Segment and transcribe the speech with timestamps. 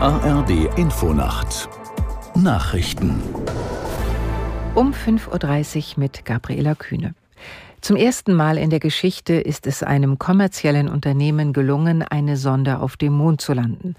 [0.00, 1.68] ARD Infonacht
[2.36, 3.20] Nachrichten
[4.76, 7.16] um 5.30 Uhr mit Gabriela Kühne.
[7.80, 12.96] Zum ersten Mal in der Geschichte ist es einem kommerziellen Unternehmen gelungen, eine Sonde auf
[12.96, 13.96] dem Mond zu landen.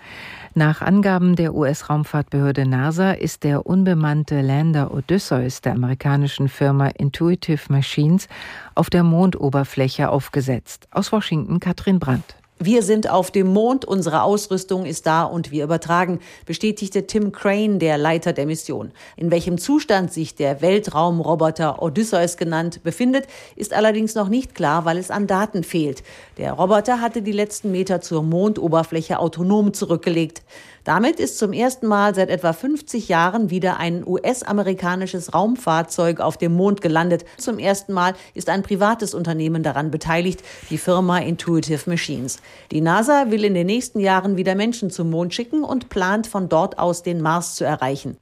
[0.54, 8.30] Nach Angaben der US-Raumfahrtbehörde NASA ist der unbemannte Lander Odysseus der amerikanischen Firma Intuitive Machines
[8.73, 10.88] auf der Mondoberfläche aufgesetzt.
[10.91, 12.38] Aus Washington Katrin Brandt.
[12.62, 17.80] Wir sind auf dem Mond, unsere Ausrüstung ist da und wir übertragen, bestätigte Tim Crane,
[17.80, 18.91] der Leiter der Mission.
[19.16, 24.98] In welchem Zustand sich der Weltraumroboter Odysseus genannt befindet, ist allerdings noch nicht klar, weil
[24.98, 26.04] es an Daten fehlt.
[26.38, 30.41] Der Roboter hatte die letzten Meter zur Mondoberfläche autonom zurückgelegt.
[30.84, 36.54] Damit ist zum ersten Mal seit etwa 50 Jahren wieder ein US-amerikanisches Raumfahrzeug auf dem
[36.54, 37.26] Mond gelandet.
[37.38, 42.40] Zum ersten Mal ist ein privates Unternehmen daran beteiligt, die Firma Intuitive Machines.
[42.71, 46.49] Die NASA will in den nächsten Jahren wieder Menschen zum Mond schicken und plant von
[46.49, 48.18] dort aus den Mars zu erreichen.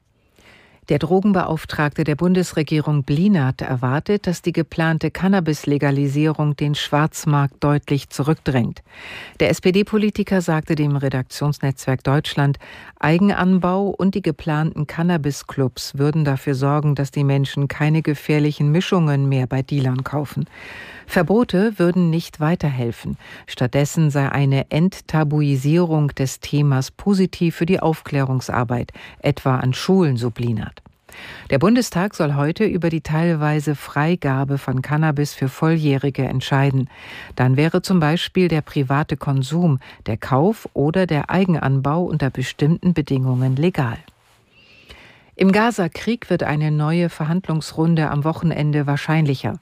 [0.90, 8.84] Der Drogenbeauftragte der Bundesregierung Blinert erwartet, dass die geplante Cannabis-Legalisierung den Schwarzmarkt deutlich zurückdrängt.
[9.42, 12.58] Der SPD-Politiker sagte dem Redaktionsnetzwerk Deutschland,
[13.02, 19.46] Eigenanbau und die geplanten Cannabis-Clubs würden dafür sorgen, dass die Menschen keine gefährlichen Mischungen mehr
[19.46, 20.46] bei Dealern kaufen.
[21.08, 23.18] Verbote würden nicht weiterhelfen.
[23.48, 30.84] Stattdessen sei eine Enttabuisierung des Themas positiv für die Aufklärungsarbeit, etwa an Schulen, so Blinert.
[31.50, 36.90] Der Bundestag soll heute über die teilweise Freigabe von Cannabis für Volljährige entscheiden.
[37.36, 43.56] Dann wäre zum Beispiel der private Konsum, der Kauf oder der Eigenanbau unter bestimmten Bedingungen
[43.56, 43.98] legal.
[45.40, 49.60] Im Gaza-Krieg wird eine neue Verhandlungsrunde am Wochenende wahrscheinlicher.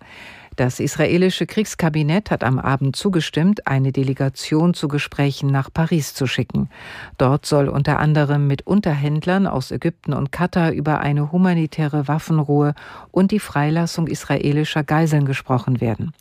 [0.56, 6.70] Das israelische Kriegskabinett hat am Abend zugestimmt, eine Delegation zu Gesprächen nach Paris zu schicken.
[7.18, 12.74] Dort soll unter anderem mit Unterhändlern aus Ägypten und Katar über eine humanitäre Waffenruhe
[13.12, 16.13] und die Freilassung israelischer Geiseln gesprochen werden.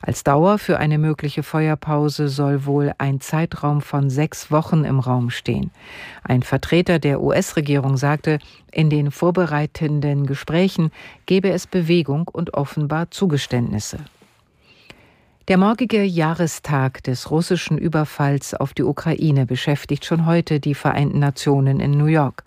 [0.00, 5.30] Als Dauer für eine mögliche Feuerpause soll wohl ein Zeitraum von sechs Wochen im Raum
[5.30, 5.70] stehen.
[6.22, 8.38] Ein Vertreter der US-Regierung sagte,
[8.70, 10.90] in den vorbereitenden Gesprächen
[11.26, 13.98] gebe es Bewegung und offenbar Zugeständnisse.
[15.48, 21.80] Der morgige Jahrestag des russischen Überfalls auf die Ukraine beschäftigt schon heute die Vereinten Nationen
[21.80, 22.44] in New York.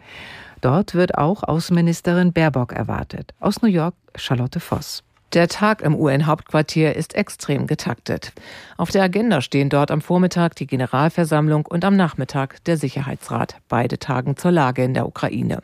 [0.61, 3.35] Dort wird auch Außenministerin Baerbock erwartet.
[3.39, 5.03] Aus New York Charlotte Voss.
[5.33, 8.31] Der Tag im UN-Hauptquartier ist extrem getaktet.
[8.77, 13.57] Auf der Agenda stehen dort am Vormittag die Generalversammlung und am Nachmittag der Sicherheitsrat.
[13.67, 15.63] Beide tagen zur Lage in der Ukraine.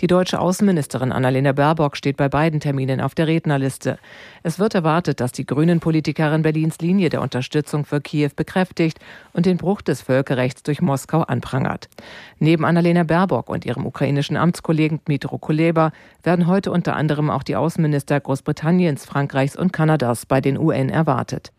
[0.00, 3.98] Die deutsche Außenministerin Annalena Baerbock steht bei beiden Terminen auf der Rednerliste.
[4.42, 9.00] Es wird erwartet, dass die Grünen-Politikerin Berlins Linie der Unterstützung für Kiew bekräftigt
[9.34, 11.90] und den Bruch des Völkerrechts durch Moskau anprangert.
[12.38, 15.92] Neben Annalena Baerbock und ihrem ukrainischen Amtskollegen Dmitro Kuleba
[16.22, 21.52] werden heute unter anderem auch die Außenminister Großbritanniens Frankreichs und Kanadas bei den UN erwartet.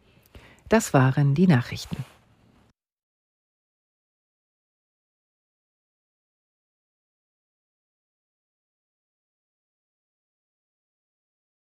[0.70, 2.04] Das waren die Nachrichten.